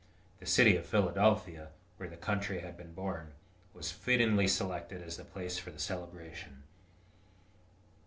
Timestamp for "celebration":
5.77-6.63